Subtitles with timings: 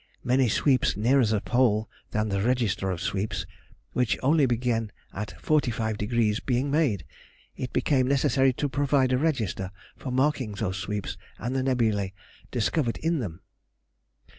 [0.23, 3.45] Many sweeps nearer the Pole than the register of sweeps,
[3.93, 7.05] which only began at 45°, being made,
[7.55, 12.13] it became necessary to provide a register for marking those sweeps and the nebulæ
[12.49, 13.41] discovered in them.